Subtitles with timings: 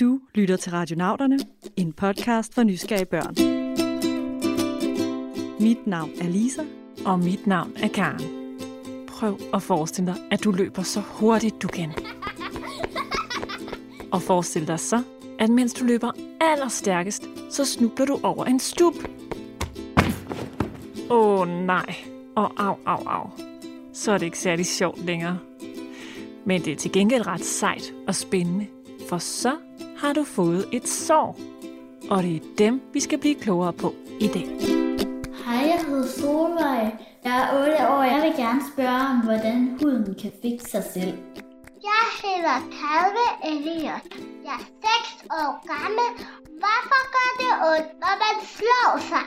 [0.00, 1.38] Du lytter til Radionauterne,
[1.76, 3.34] en podcast for nysgerrige børn.
[5.60, 6.62] Mit navn er Lisa.
[7.04, 8.20] Og mit navn er Karen.
[9.08, 11.92] Prøv at forestille dig, at du løber så hurtigt du kan.
[14.12, 15.02] Og forestil dig så,
[15.38, 16.10] at mens du løber
[16.40, 18.94] allerstærkest, så snubler du over en stup.
[21.10, 21.94] Åh oh, nej.
[22.36, 23.30] Og au, au, au.
[23.92, 25.38] Så er det ikke særlig sjovt længere.
[26.44, 28.66] Men det er til gengæld ret sejt og spændende,
[29.08, 29.52] for så
[29.98, 31.36] har du fået et sår.
[32.10, 34.46] Og det er dem, vi skal blive klogere på i dag.
[35.44, 36.96] Hej, jeg hedder Solvej.
[37.24, 38.02] Jeg er 8 år.
[38.02, 41.14] Jeg vil gerne spørge om, hvordan huden kan fikse sig selv.
[41.90, 44.06] Jeg hedder Kalve Elliot.
[44.44, 44.66] Jeg er
[45.18, 46.08] 6 år gammel.
[46.62, 49.24] Hvorfor gør det ondt, når man slår sig?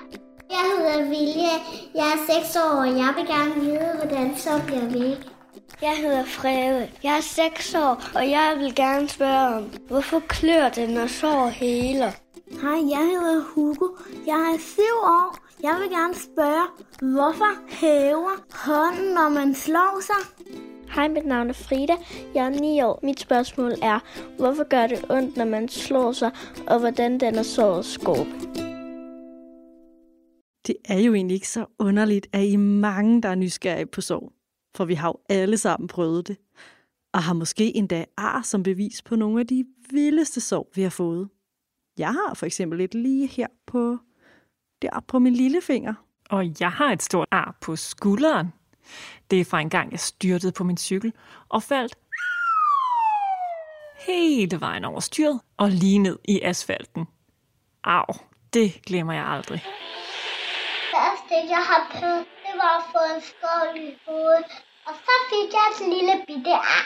[0.55, 1.55] Jeg hedder Vilje.
[1.95, 5.38] Jeg er 6 år, og jeg vil gerne vide, hvordan så bliver væk.
[5.81, 6.89] Jeg hedder Frede.
[7.03, 11.47] Jeg er 6 år, og jeg vil gerne spørge om, hvorfor klør det, når sår
[11.47, 12.11] heler?
[12.61, 13.85] Hej, jeg hedder Hugo.
[14.25, 15.37] Jeg er 7 år.
[15.63, 16.65] Jeg vil gerne spørge,
[17.13, 20.49] hvorfor hæver hånden, når man slår sig?
[20.95, 21.93] Hej, mit navn er Frida.
[22.35, 22.99] Jeg er 9 år.
[23.03, 23.99] Mit spørgsmål er,
[24.37, 26.31] hvorfor gør det ondt, når man slår sig,
[26.67, 28.29] og hvordan den er såret skorpe?
[30.67, 34.31] Det er jo egentlig ikke så underligt, at I mange, der er nysgerrige på sorg.
[34.79, 36.37] For vi har jo alle sammen prøvet det.
[37.13, 40.89] Og har måske endda ar som bevis på nogle af de vildeste sorg, vi har
[40.89, 41.29] fået.
[41.97, 43.97] Jeg har for eksempel et lige her på,
[44.81, 45.93] der på min lillefinger.
[46.29, 48.53] Og jeg har et stort ar på skulderen.
[49.31, 51.13] Det er fra en gang, jeg styrtede på min cykel
[51.49, 51.97] og faldt
[54.07, 57.05] hele vejen over styret og lige ned i asfalten.
[57.83, 58.13] Au,
[58.53, 59.63] det glemmer jeg aldrig.
[60.95, 64.68] Første, jeg har prøvet, det var at få en skål i hovedet.
[64.89, 66.83] Og så fik jeg et lille bitte ar.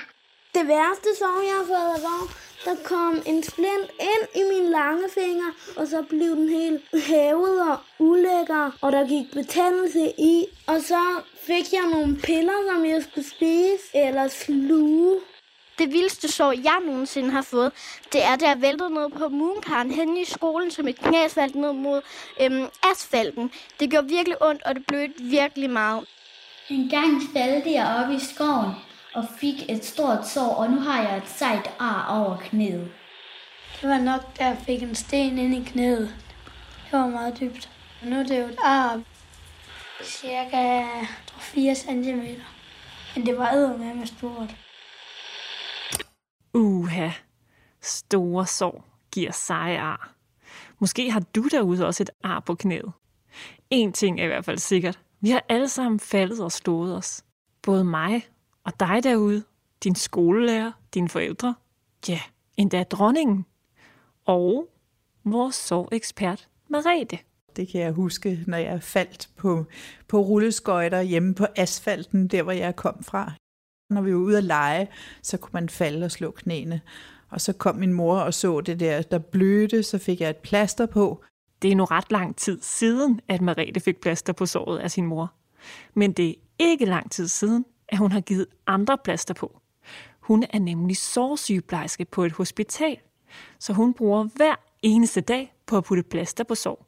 [0.56, 2.24] Det værste sår, jeg har fået, var,
[2.66, 7.62] der kom en splint ind i min lange finger, og så blev den helt hævet
[7.72, 10.46] og ulækker, og der gik betændelse i.
[10.68, 11.02] Og så
[11.48, 15.20] fik jeg nogle piller, som jeg skulle spise eller sluge.
[15.78, 17.72] Det vildeste sår, jeg nogensinde har fået,
[18.14, 21.56] det er, da jeg væltede ned på moonkaren hen i skolen, som et knæs faldt
[21.56, 22.02] ned mod
[22.42, 23.52] øhm, asfalten.
[23.80, 26.08] Det gjorde virkelig ondt, og det blødte virkelig meget.
[26.70, 28.72] En gang faldt jeg op i skoven
[29.14, 32.92] og fik et stort sår, og nu har jeg et sejt ar over knæet.
[33.82, 36.16] Det var nok, da jeg fik en sten ind i knæet.
[36.92, 37.70] Det var meget dybt.
[38.02, 39.02] Og nu er det jo et ar,
[40.04, 40.84] cirka
[41.40, 42.42] 4 cm.
[43.16, 44.56] Men det var med stort.
[46.54, 47.10] Uha,
[47.82, 50.14] store sår giver seje ar.
[50.80, 52.92] Måske har du derude også et ar på knæet.
[53.70, 55.00] En ting er i hvert fald sikkert.
[55.24, 57.24] Vi har alle sammen faldet og slået os.
[57.62, 58.28] Både mig
[58.64, 59.44] og dig derude,
[59.84, 61.56] din skolelærer, dine forældre,
[62.08, 62.20] ja,
[62.58, 63.46] endda dronningen.
[64.26, 64.68] Og
[65.24, 67.18] vores sårekspert Marete.
[67.56, 69.66] Det kan jeg huske, når jeg faldt på,
[70.08, 73.32] på rulleskøjter hjemme på asfalten, der hvor jeg kom fra.
[73.90, 74.88] Når vi var ude at lege,
[75.22, 76.82] så kunne man falde og slå knæene.
[77.30, 80.38] Og så kom min mor og så det der, der blødte, så fik jeg et
[80.38, 81.24] plaster på.
[81.64, 85.06] Det er nu ret lang tid siden, at Marete fik plaster på såret af sin
[85.06, 85.34] mor.
[85.94, 89.60] Men det er ikke lang tid siden, at hun har givet andre plaster på.
[90.20, 92.98] Hun er nemlig sårsygeplejerske på et hospital,
[93.60, 96.86] så hun bruger hver eneste dag på at putte plaster på sår.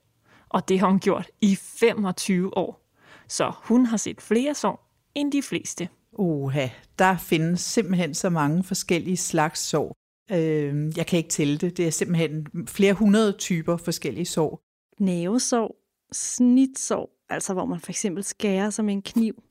[0.49, 2.85] Og det har hun gjort i 25 år.
[3.27, 5.89] Så hun har set flere sår end de fleste.
[6.13, 6.67] Oha,
[6.99, 9.95] der findes simpelthen så mange forskellige slags sår.
[10.31, 11.77] Øh, jeg kan ikke tælle det.
[11.77, 14.64] Det er simpelthen flere hundrede typer forskellige sår.
[14.99, 15.75] Nævesår,
[16.11, 19.43] snitsår, altså hvor man for eksempel skærer som en kniv.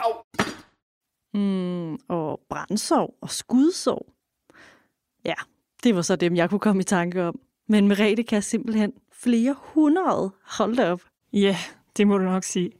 [0.00, 0.12] Au.
[1.34, 4.12] Mm, og brændsår og skudsår.
[5.24, 5.34] Ja,
[5.82, 7.40] det var så dem, jeg kunne komme i tanke om.
[7.68, 10.30] Men Merete kan simpelthen flere hundrede.
[10.42, 11.02] Hold da op.
[11.32, 11.56] Ja,
[11.96, 12.72] det må du nok sige.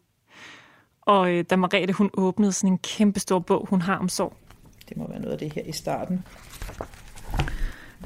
[1.00, 4.36] Og øh, da Marete hun åbnede sådan en kæmpe stor bog, hun har om sorg.
[4.88, 6.24] Det må være noget af det her i starten.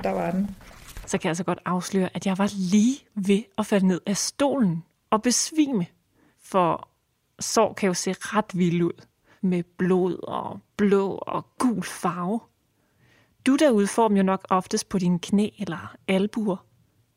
[0.03, 0.57] Der var den.
[1.09, 4.17] Så kan jeg altså godt afsløre, at jeg var lige ved at falde ned af
[4.17, 5.87] stolen og besvime.
[6.41, 6.89] For
[7.41, 9.05] sår kan jo se ret vild ud.
[9.43, 12.41] Med blod og blå og gul farve.
[13.47, 16.67] Du derude får dem jo nok oftest på dine knæ eller albuer.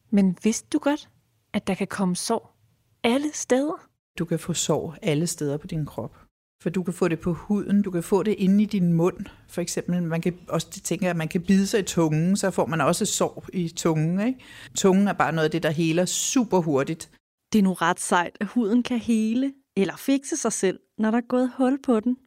[0.09, 1.09] Men vidste du godt,
[1.53, 2.55] at der kan komme sår
[3.03, 3.87] alle steder?
[4.19, 6.20] Du kan få sår alle steder på din krop.
[6.61, 9.25] For du kan få det på huden, du kan få det inde i din mund.
[9.47, 12.65] For eksempel, man kan også tænke, at man kan bide sig i tungen, så får
[12.65, 14.27] man også sår i tungen.
[14.27, 14.39] Ikke?
[14.75, 17.11] Tungen er bare noget af det, der heler super hurtigt.
[17.53, 21.17] Det er nu ret sejt, at huden kan hele eller fikse sig selv, når der
[21.17, 22.17] er gået hul på den.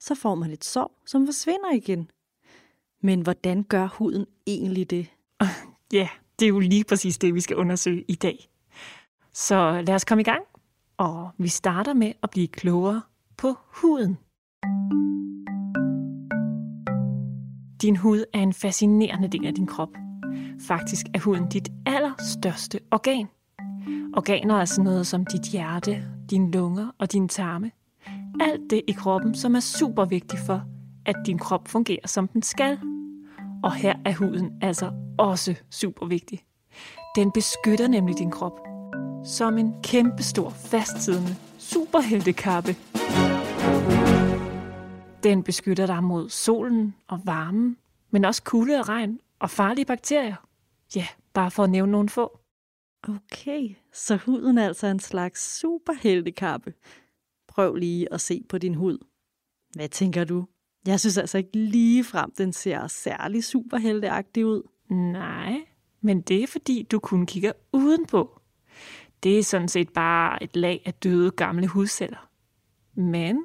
[0.00, 2.10] Så får man et sår, som forsvinder igen.
[3.02, 5.06] Men hvordan gør huden egentlig det?
[5.92, 6.08] Ja,
[6.38, 8.48] det er jo lige præcis det, vi skal undersøge i dag.
[9.32, 10.42] Så lad os komme i gang,
[10.96, 13.02] og vi starter med at blive klogere
[13.38, 14.18] på huden.
[17.82, 19.88] Din hud er en fascinerende del af din krop.
[20.60, 23.26] Faktisk er huden dit allerstørste organ.
[24.16, 27.70] Organer er sådan noget som dit hjerte, dine lunger og dine tarme.
[28.40, 30.62] Alt det i kroppen, som er super vigtigt for,
[31.06, 32.78] at din krop fungerer som den skal.
[33.62, 36.40] Og her er huden altså også super vigtig.
[37.16, 38.60] Den beskytter nemlig din krop.
[39.24, 42.76] Som en kæmpestor, fastsiddende superheltekappe.
[45.28, 47.76] Den beskytter dig mod solen og varmen,
[48.10, 50.36] men også kulde og regn og farlige bakterier.
[50.96, 52.38] Ja, bare for at nævne nogle få.
[53.08, 56.74] Okay, så huden er altså en slags superheltekappe.
[57.48, 58.98] Prøv lige at se på din hud.
[59.74, 60.44] Hvad tænker du?
[60.86, 64.62] Jeg synes altså ikke lige frem, den ser særlig superhelteagtig ud.
[64.90, 65.60] Nej,
[66.00, 68.40] men det er fordi, du kun kigger udenpå.
[69.22, 72.30] Det er sådan set bare et lag af døde gamle hudceller.
[72.94, 73.44] Men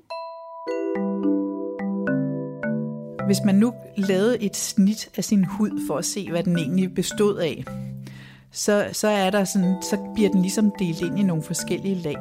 [3.26, 6.96] hvis man nu lavede et snit af sin hud for at se, hvad den egentlig
[6.96, 7.64] bestod af,
[8.52, 12.18] så, så, er der sådan, så bliver den ligesom delt ind i nogle forskellige lag.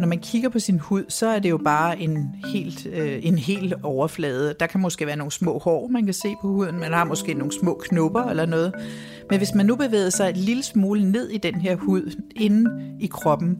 [0.00, 3.38] Når man kigger på sin hud, så er det jo bare en helt, øh, en
[3.38, 4.54] hel overflade.
[4.60, 6.80] Der kan måske være nogle små hår, man kan se på huden.
[6.80, 8.74] Man har måske nogle små knopper eller noget.
[9.30, 12.96] Men hvis man nu bevæger sig et lille smule ned i den her hud, inde
[13.00, 13.58] i kroppen.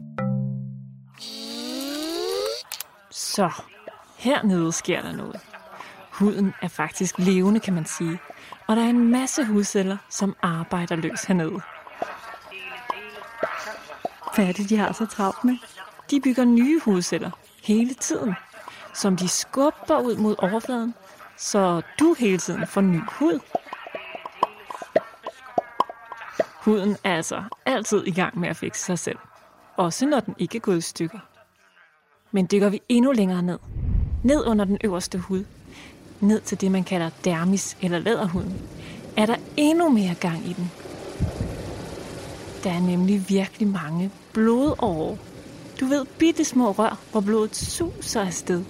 [3.11, 3.49] Så,
[4.17, 5.46] hernede sker der noget.
[6.19, 8.19] Huden er faktisk levende, kan man sige.
[8.67, 11.61] Og der er en masse hudceller, som arbejder løs hernede.
[14.35, 15.57] Hvad er det, de har så travlt med?
[16.11, 17.31] De bygger nye hudceller
[17.63, 18.33] hele tiden,
[18.93, 20.93] som de skubber ud mod overfladen,
[21.37, 23.39] så du hele tiden får ny hud.
[26.61, 29.17] Huden er altså altid i gang med at fikse sig selv,
[29.77, 31.19] også når den ikke er gået i stykker.
[32.31, 33.59] Men dykker vi endnu længere ned,
[34.23, 35.43] ned under den øverste hud,
[36.21, 38.53] ned til det, man kalder dermis eller læderhuden,
[39.17, 40.71] er der endnu mere gang i den.
[42.63, 45.17] Der er nemlig virkelig mange blodårer.
[45.79, 48.63] Du ved, bitte små rør, hvor blodet suser afsted.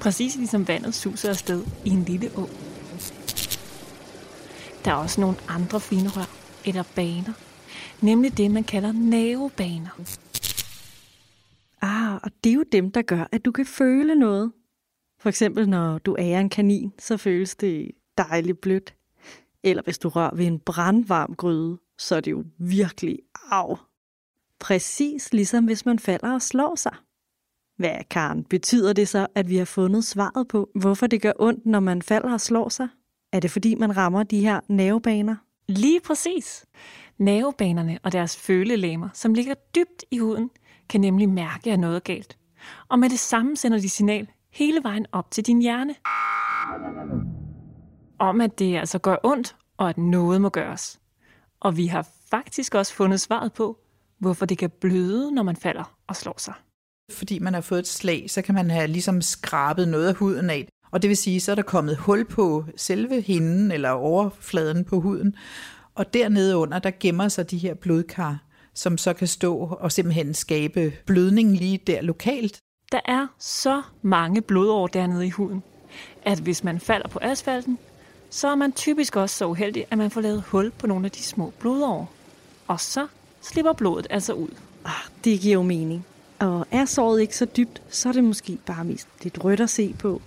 [0.00, 2.48] Præcis ligesom vandet suser afsted i en lille å.
[4.84, 6.30] Der er også nogle andre fine rør,
[6.64, 7.32] eller baner.
[8.00, 9.90] Nemlig det, man kalder nervebaner.
[11.82, 14.52] Ah, og det er jo dem, der gør, at du kan føle noget.
[15.22, 18.94] For eksempel, når du ærer en kanin, så føles det dejligt blødt.
[19.62, 23.18] Eller hvis du rører ved en brandvarm gryde, så er det jo virkelig
[23.50, 23.76] af.
[24.60, 26.94] Præcis ligesom hvis man falder og slår sig.
[27.76, 31.66] Hvad, Karen, betyder det så, at vi har fundet svaret på, hvorfor det gør ondt,
[31.66, 32.88] når man falder og slår sig?
[33.32, 35.36] Er det fordi, man rammer de her nervebaner?
[35.68, 36.66] Lige præcis.
[37.18, 40.50] Nervebanerne og deres følelæmer, som ligger dybt i huden,
[40.88, 42.38] kan nemlig mærke, at noget er galt.
[42.88, 45.94] Og med det samme sender de signal hele vejen op til din hjerne.
[48.18, 51.00] Om at det altså gør ondt, og at noget må gøres.
[51.60, 53.78] Og vi har faktisk også fundet svaret på,
[54.18, 56.54] hvorfor det kan bløde, når man falder og slår sig.
[57.12, 60.50] Fordi man har fået et slag, så kan man have ligesom skrabet noget af huden
[60.50, 60.68] af.
[60.90, 65.00] Og det vil sige, så er der kommet hul på selve hinden eller overfladen på
[65.00, 65.36] huden.
[65.94, 68.38] Og dernede under, der gemmer sig de her blodkar,
[68.74, 72.60] som så kan stå og simpelthen skabe blødning lige der lokalt.
[72.92, 75.62] Der er så mange blodår dernede i huden,
[76.22, 77.78] at hvis man falder på asfalten,
[78.30, 81.10] så er man typisk også så uheldig, at man får lavet hul på nogle af
[81.10, 82.12] de små blodår.
[82.66, 83.06] Og så
[83.40, 84.48] slipper blodet altså ud.
[84.84, 84.92] Ah,
[85.24, 86.06] det giver jo mening.
[86.38, 89.70] Og er såret ikke så dybt, så er det måske bare mest lidt rødt at
[89.70, 90.22] se på.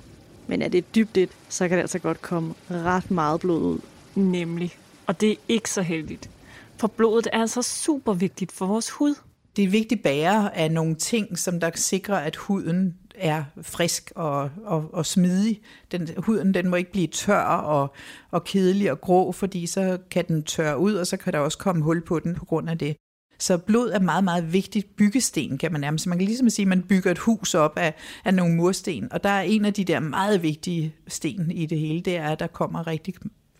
[0.47, 3.79] Men er det dybt et, så kan det altså godt komme ret meget blod ud.
[4.15, 4.77] Nemlig.
[5.07, 6.29] Og det er ikke så heldigt.
[6.77, 9.15] For blodet er altså super vigtigt for vores hud.
[9.55, 14.49] Det er vigtigt bære af nogle ting, som der sikrer, at huden er frisk og,
[14.63, 15.61] og, og smidig.
[15.91, 17.93] Den, huden den må ikke blive tør og,
[18.31, 21.57] og kedelig og grå, fordi så kan den tørre ud, og så kan der også
[21.57, 22.95] komme hul på den på grund af det.
[23.39, 26.07] Så blod er meget, meget vigtigt byggesten, kan man nærmest.
[26.07, 27.93] Man kan ligesom sige, at man bygger et hus op af,
[28.25, 31.79] af nogle mursten, og der er en af de der meget vigtige sten i det
[31.79, 33.13] hele, det er, at der kommer rigtig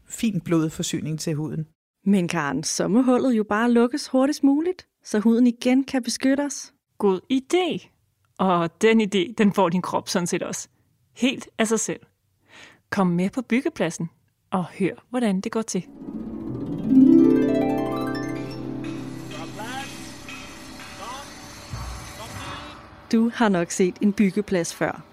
[0.08, 1.66] fin blodforsyning til huden.
[2.06, 6.42] Men Karen, så må hullet jo bare lukkes hurtigst muligt, så huden igen kan beskytte
[6.42, 6.74] os.
[6.98, 7.88] God idé.
[8.38, 10.68] Og den idé, den får din krop sådan set også.
[11.14, 12.00] Helt af sig selv.
[12.90, 14.10] Kom med på byggepladsen
[14.52, 15.86] og hør, hvordan det går til.
[23.12, 25.04] Du har nok set en byggeplads før.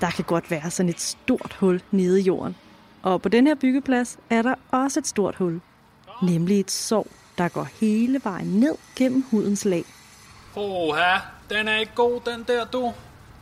[0.00, 2.56] Der kan godt være sådan et stort hul nede i jorden.
[3.02, 5.60] Og på den her byggeplads er der også et stort hul.
[6.22, 7.06] Nemlig et sår,
[7.38, 9.84] der går hele vejen ned gennem hudens lag.
[10.56, 11.18] Oha,
[11.50, 12.92] den er ikke god, den der, du.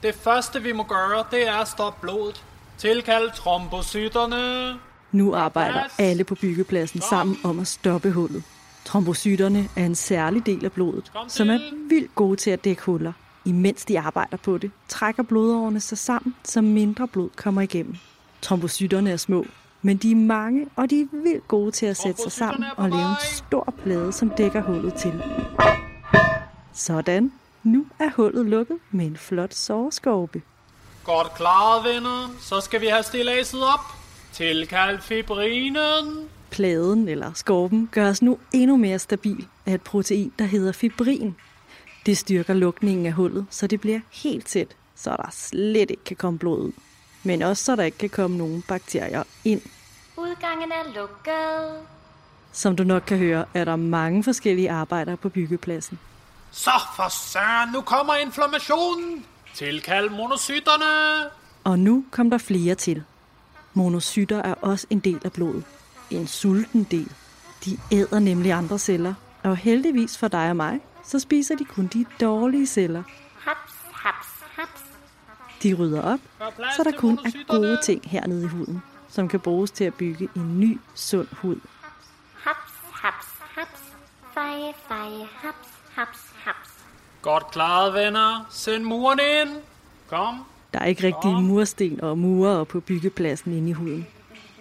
[0.02, 2.44] Det første, vi må gøre, det er at stoppe blodet.
[2.78, 4.74] Tilkald trombocyterne.
[5.12, 8.42] Nu arbejder alle på byggepladsen sammen om at stoppe hullet.
[8.84, 11.58] Trombocyterne er en særlig del af blodet, som er
[11.88, 13.12] vildt gode til at dække huller.
[13.44, 17.96] Imens de arbejder på det, trækker blodårene sig sammen, så mindre blod kommer igennem.
[18.42, 19.46] Trombocyterne er små,
[19.84, 22.90] men de er mange, og de er vildt gode til at sætte sig sammen og
[22.90, 25.22] lave en stor plade, som dækker hullet til.
[26.72, 27.32] Sådan.
[27.62, 30.42] Nu er hullet lukket med en flot såreskorpe.
[31.04, 32.34] Godt klaret, venner.
[32.40, 33.80] Så skal vi have stilladset op.
[34.32, 36.28] Tilkald fibrinen.
[36.50, 41.36] Pladen eller skorpen gøres nu endnu mere stabil af et protein, der hedder fibrin.
[42.06, 46.16] Det styrker lukningen af hullet, så det bliver helt tæt, så der slet ikke kan
[46.16, 46.72] komme blod ud.
[47.22, 49.60] Men også så der ikke kan komme nogen bakterier ind.
[50.24, 51.86] Udgangen er lukket.
[52.52, 55.98] Som du nok kan høre, er der mange forskellige arbejdere på byggepladsen.
[56.50, 59.24] Så for søren, nu kommer inflammationen.
[59.54, 61.30] Tilkald monocyterne.
[61.64, 63.02] Og nu kom der flere til.
[63.74, 65.64] Monocytter er også en del af blodet.
[66.10, 67.12] En sulten del.
[67.64, 71.86] De æder nemlig andre celler, og heldigvis for dig og mig, så spiser de kun
[71.86, 73.02] de dårlige celler.
[73.38, 74.82] Haps, haps, haps.
[75.62, 76.20] De rydder op,
[76.76, 78.82] så der kun er gode ting hernede i huden,
[79.14, 81.56] som kan bruges til at bygge en ny, sund hud.
[82.34, 83.80] Haps, haps, haps.
[84.34, 86.70] Feje, feje, haps, haps, haps.
[87.22, 88.46] Godt klaret, venner.
[88.50, 89.56] Send muren ind.
[90.08, 90.44] Kom.
[90.72, 94.06] Der er ikke rigtige mursten og murer på byggepladsen inde i huden.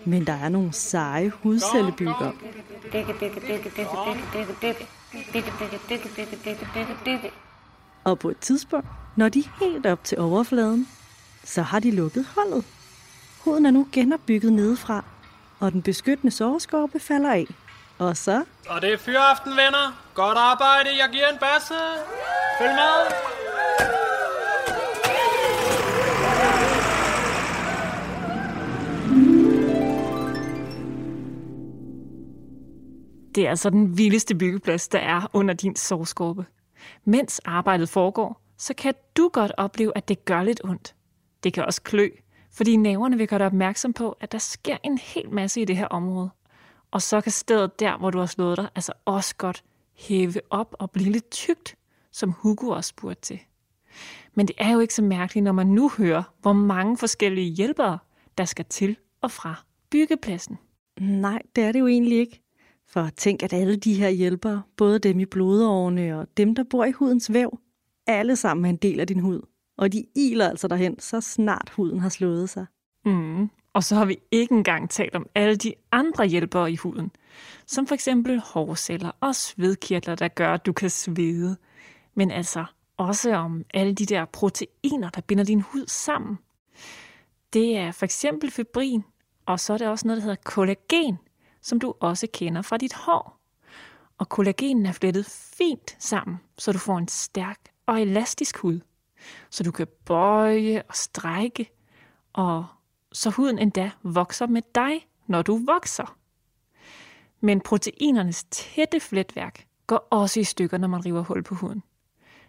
[0.06, 2.34] Men der er nogle seje hudcellebyggere.
[2.92, 4.88] Bygge, bygge, bygge, bygge, bygge, bygge, bygge.
[5.34, 7.32] Bygge, bygge, bygge, bygge, bygge, bygge, bygge.
[8.04, 10.88] Og på et tidspunkt, når de er helt op til overfladen,
[11.44, 12.66] så har de lukket hullet.
[13.44, 15.06] Huden er nu genopbygget nedefra,
[15.60, 17.48] og den beskyttende såreskorpe falder af.
[18.00, 20.04] Og så Og det er fyraften, venner.
[20.14, 20.90] Godt arbejde.
[20.90, 21.74] Jeg giver en basse.
[22.60, 23.34] Følg med.
[33.36, 36.46] Det er altså den vildeste byggeplads, der er under din sovskorpe.
[37.06, 40.96] Mens arbejdet foregår, så kan du godt opleve, at det gør lidt ondt.
[41.44, 42.10] Det kan også klø,
[42.54, 45.78] fordi naverne vil gøre dig opmærksom på, at der sker en hel masse i det
[45.78, 46.30] her område.
[46.92, 50.76] Og så kan stedet der, hvor du har slået dig, altså også godt hæve op
[50.80, 51.76] og blive lidt tykt,
[52.12, 53.40] som Hugo også spurgte til.
[54.34, 57.98] Men det er jo ikke så mærkeligt, når man nu hører, hvor mange forskellige hjælpere,
[58.38, 60.58] der skal til og fra byggepladsen.
[61.00, 62.42] Nej, det er det jo egentlig ikke.
[62.88, 66.86] For tænk, at alle de her hjælpere, både dem i blodårene og dem, der bor
[66.86, 67.60] i hudens væv,
[68.08, 69.42] alle sammen er en del af din hud.
[69.78, 72.66] Og de iler altså derhen, så snart huden har slået sig.
[73.06, 73.50] Mm.
[73.74, 77.12] Og så har vi ikke engang talt om alle de andre hjælpere i huden,
[77.66, 81.58] som for eksempel hårceller og svedkirtler, der gør, at du kan svede.
[82.16, 82.66] Men altså
[82.98, 86.40] også om alle de der proteiner, der binder din hud sammen.
[87.54, 89.04] Det er for eksempel fibrin,
[89.46, 91.18] og så er det også noget, der hedder kollagen,
[91.62, 93.40] som du også kender fra dit hår.
[94.18, 98.80] Og kollagenen er flettet fint sammen, så du får en stærk og elastisk hud.
[99.50, 101.70] Så du kan bøje og strække,
[102.34, 102.66] og
[103.12, 106.18] så huden endda vokser med dig, når du vokser.
[107.42, 111.84] Men proteinernes tætte fletværk går også i stykker, når man river hul på huden.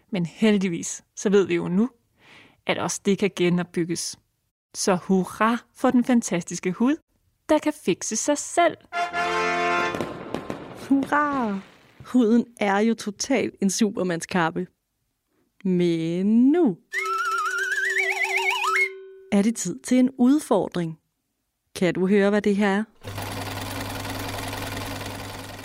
[0.09, 1.89] Men heldigvis, så ved vi jo nu,
[2.65, 4.19] at også det kan genopbygges.
[4.73, 6.95] Så hurra for den fantastiske hud,
[7.49, 8.77] der kan fikse sig selv.
[10.89, 11.59] Hurra!
[12.05, 14.67] Huden er jo totalt en supermandskappe.
[15.67, 16.77] Men nu
[19.31, 20.99] er det tid til en udfordring.
[21.75, 22.83] Kan du høre, hvad det her er?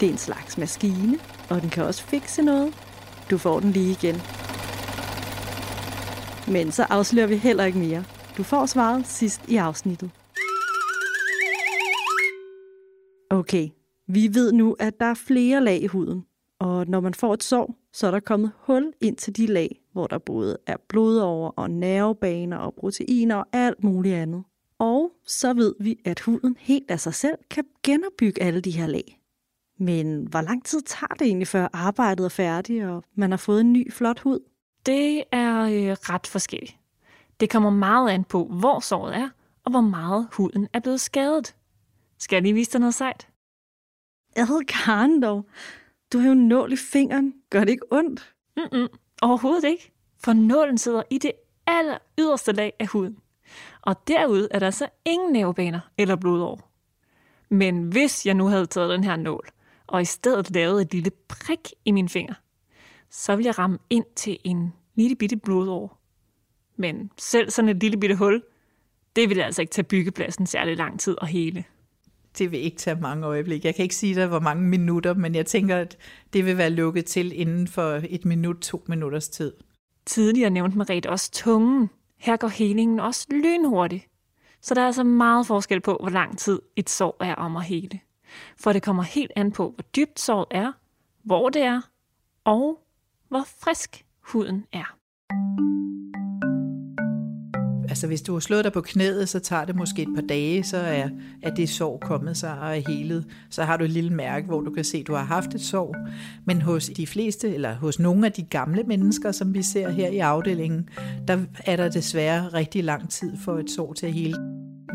[0.00, 1.18] Det er en slags maskine,
[1.50, 2.74] og den kan også fikse noget.
[3.30, 4.14] Du får den lige igen.
[6.52, 8.04] Men så afslører vi heller ikke mere.
[8.36, 10.10] Du får svaret sidst i afsnittet.
[13.30, 13.68] Okay,
[14.06, 16.24] vi ved nu, at der er flere lag i huden.
[16.60, 19.80] Og når man får et sår, så er der kommet hul ind til de lag,
[19.92, 24.44] hvor der både er blodårer og nervebaner og proteiner og alt muligt andet.
[24.78, 28.86] Og så ved vi, at huden helt af sig selv kan genopbygge alle de her
[28.86, 29.20] lag.
[29.78, 33.60] Men hvor lang tid tager det egentlig, før arbejdet er færdigt, og man har fået
[33.60, 34.40] en ny flot hud?
[34.86, 36.76] Det er øh, ret forskelligt.
[37.40, 39.28] Det kommer meget an på, hvor såret er,
[39.64, 41.56] og hvor meget huden er blevet skadet.
[42.18, 43.28] Skal jeg lige vise dig noget sejt?
[44.36, 45.46] Ad, Karen dog.
[46.12, 47.34] Du har jo en nål i fingeren.
[47.50, 48.34] Gør det ikke ondt?
[48.56, 48.88] Mm-mm,
[49.22, 49.92] overhovedet ikke.
[50.18, 51.32] For nålen sidder i det
[51.66, 53.18] aller yderste lag af huden.
[53.82, 56.70] Og derude er der så ingen nervebaner eller blodår.
[57.48, 59.48] Men hvis jeg nu havde taget den her nål
[59.86, 62.34] og i stedet lavet et lille prik i min finger,
[63.10, 66.00] så ville jeg ramme ind til en lille bitte blodår.
[66.76, 68.42] Men selv sådan et lille bitte hul,
[69.16, 71.64] det ville altså ikke tage byggepladsen særlig lang tid at hele.
[72.38, 73.64] Det vil ikke tage mange øjeblik.
[73.64, 75.96] Jeg kan ikke sige dig, hvor mange minutter, men jeg tænker, at
[76.32, 79.52] det vil være lukket til inden for et minut, to minutters tid.
[80.06, 81.90] Tidligere nævnte Marit også tungen.
[82.18, 84.06] Her går helingen også lynhurtigt.
[84.62, 87.64] Så der er altså meget forskel på, hvor lang tid et sår er om at
[87.64, 88.00] hele.
[88.56, 90.72] For det kommer helt an på, hvor dybt såret er,
[91.22, 91.80] hvor det er,
[92.44, 92.80] og
[93.28, 94.96] hvor frisk huden er.
[97.90, 100.62] Altså hvis du har slået dig på knæet, så tager det måske et par dage,
[100.62, 101.08] så er,
[101.42, 103.24] er det sår kommet sig og er helet.
[103.50, 105.60] Så har du et lille mærke, hvor du kan se, at du har haft et
[105.60, 105.96] sår.
[106.44, 110.08] Men hos de fleste, eller hos nogle af de gamle mennesker, som vi ser her
[110.08, 110.88] i afdelingen,
[111.28, 114.36] der er der desværre rigtig lang tid for et sår til at hele.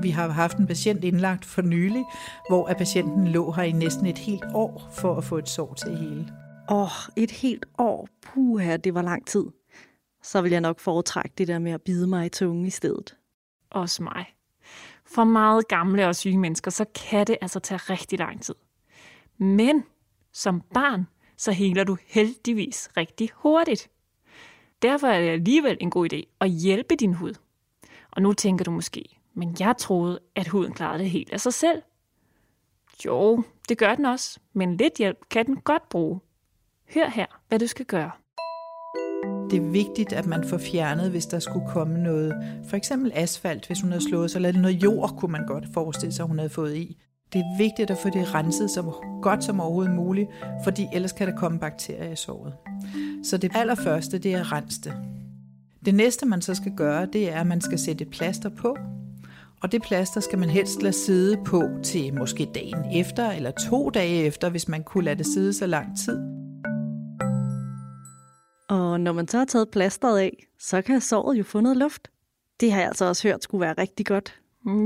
[0.02, 2.04] Vi har haft en patient indlagt for nylig,
[2.50, 5.90] hvor patienten lå her i næsten et helt år for at få et sår til
[5.90, 6.28] at hele.
[6.70, 8.08] Åh, oh, et helt år.
[8.24, 9.44] Puha, det var lang tid
[10.26, 13.16] så vil jeg nok foretrække det der med at bide mig i tungen i stedet.
[13.70, 14.36] Også mig.
[15.06, 18.56] For meget gamle og syge mennesker, så kan det altså tage rigtig lang tid.
[19.38, 19.84] Men
[20.32, 23.90] som barn, så heler du heldigvis rigtig hurtigt.
[24.82, 27.34] Derfor er det alligevel en god idé at hjælpe din hud.
[28.12, 31.54] Og nu tænker du måske, men jeg troede, at huden klarede det helt af sig
[31.54, 31.82] selv.
[33.06, 36.20] Jo, det gør den også, men lidt hjælp kan den godt bruge.
[36.94, 38.12] Hør her, hvad du skal gøre.
[39.52, 42.34] Det er vigtigt, at man får fjernet, hvis der skulle komme noget,
[42.70, 46.14] for eksempel asfalt, hvis hun havde slået sig, eller noget jord, kunne man godt forestille
[46.14, 46.98] sig, hun havde fået i.
[47.34, 50.30] Det er vigtigt at få det renset så godt som overhovedet muligt,
[50.64, 52.54] fordi ellers kan der komme bakterier i såret.
[53.24, 54.94] Så det allerførste, det er at rense det.
[55.86, 58.78] Det næste, man så skal gøre, det er, at man skal sætte et plaster på,
[59.62, 63.90] og det plaster skal man helst lade sidde på til måske dagen efter, eller to
[63.90, 66.35] dage efter, hvis man kunne lade det sidde så lang tid.
[68.68, 72.08] Og når man så har taget plasteret af, så kan såret jo få noget luft.
[72.60, 74.40] Det har jeg altså også hørt skulle være rigtig godt.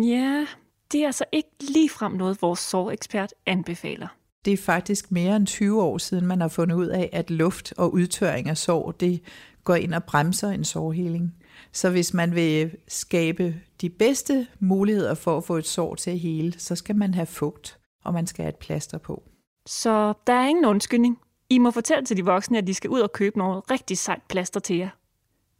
[0.03, 0.45] Ja,
[0.91, 4.07] det er altså ikke ligefrem noget, vores sårekspert anbefaler.
[4.45, 7.73] Det er faktisk mere end 20 år siden, man har fundet ud af, at luft
[7.77, 9.21] og udtørring af sår, det
[9.63, 11.35] går ind og bremser en sårheling.
[11.71, 16.19] Så hvis man vil skabe de bedste muligheder for at få et sår til at
[16.19, 19.23] hele, så skal man have fugt, og man skal have et plaster på.
[19.65, 21.17] Så der er ingen undskyldning.
[21.49, 24.21] I må fortælle til de voksne, at de skal ud og købe noget rigtig sejt
[24.29, 24.89] plaster til jer.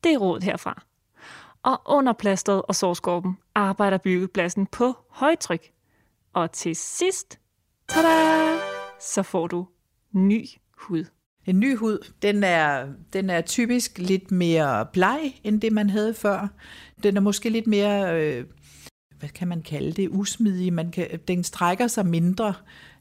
[0.03, 0.83] Det er råd herfra.
[1.63, 5.71] Og under plasteret og sårskorpen arbejder byggepladsen på højtryk.
[6.33, 7.39] Og til sidst,
[7.87, 8.59] tada,
[8.99, 9.67] så får du
[10.11, 10.45] ny
[10.77, 11.05] hud.
[11.45, 16.13] En ny hud, den er, den er typisk lidt mere bleg, end det man havde
[16.13, 16.47] før.
[17.03, 18.45] Den er måske lidt mere, øh,
[19.19, 20.73] hvad kan man kalde det, usmidig.
[20.73, 22.53] Man kan, den strækker sig mindre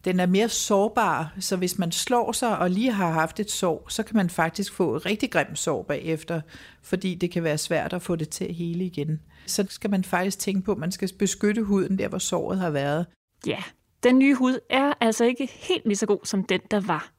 [0.04, 3.87] den er mere sårbar, så hvis man slår sig og lige har haft et sår,
[3.88, 6.40] så kan man faktisk få et rigtig grimt sår bagefter,
[6.83, 9.20] fordi det kan være svært at få det til at hele igen.
[9.46, 12.70] Så skal man faktisk tænke på, at man skal beskytte huden der, hvor såret har
[12.70, 13.07] været.
[13.46, 13.62] Ja,
[14.02, 17.12] den nye hud er altså ikke helt lige så god som den, der var.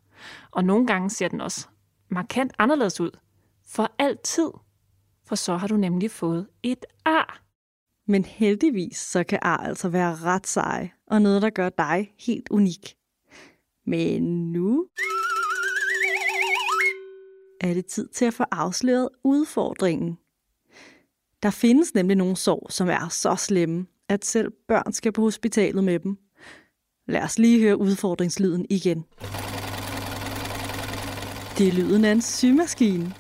[0.51, 1.67] Og nogle gange ser den også
[2.09, 3.11] markant anderledes ud.
[3.67, 4.49] For altid.
[5.27, 7.48] For så har du nemlig fået et ar.
[8.09, 12.49] Men heldigvis så kan ar altså være ret seje, og noget, der gør dig helt
[12.49, 12.95] unik.
[13.85, 14.87] Men nu
[17.61, 20.17] er det tid til at få afsløret udfordringen.
[21.43, 25.83] Der findes nemlig nogle sår, som er så slemme, at selv børn skal på hospitalet
[25.83, 26.17] med dem.
[27.07, 29.05] Lad os lige høre udfordringslyden igen.
[31.57, 33.13] Det er lyden af en symaskine.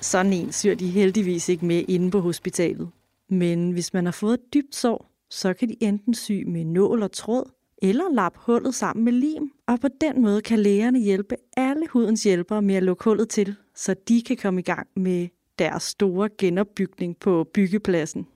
[0.00, 2.90] Sådan en syr de heldigvis ikke med inde på hospitalet.
[3.34, 7.02] Men hvis man har fået et dybt sår, så kan de enten sy med nål
[7.02, 7.50] og tråd,
[7.82, 12.22] eller lappe hullet sammen med lim, og på den måde kan lægerne hjælpe alle hudens
[12.22, 16.28] hjælpere med at lukke hullet til, så de kan komme i gang med deres store
[16.38, 18.26] genopbygning på byggepladsen.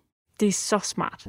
[0.40, 1.22] Det er så smart.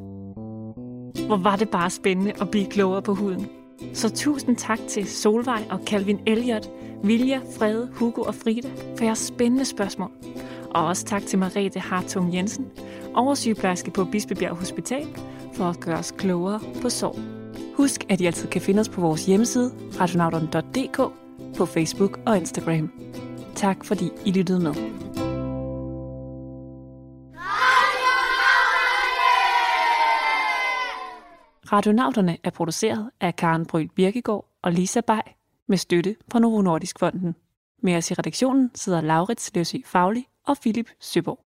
[1.27, 3.47] Hvor var det bare spændende at blive klogere på huden.
[3.93, 6.69] Så tusind tak til Solvej og Calvin Elliot,
[7.03, 10.11] Vilja, Frede, Hugo og Frida for jeres spændende spørgsmål.
[10.71, 12.71] Og også tak til Marete Hartung Jensen,
[13.15, 15.07] oversygeplejerske på Bispebjerg Hospital,
[15.53, 17.19] for at gøre os klogere på sorg.
[17.75, 20.97] Husk, at I altid kan finde os på vores hjemmeside, radionauten.dk,
[21.57, 22.91] på Facebook og Instagram.
[23.55, 24.73] Tak fordi I lyttede med.
[31.71, 35.21] Radionauterne er produceret af Karen Bryl Birkegaard og Lisa Bay
[35.67, 37.35] med støtte fra Novo Nordisk Fonden.
[37.83, 41.48] Med os i redaktionen sidder Laurits Løsø Faglig og Philip Søborg.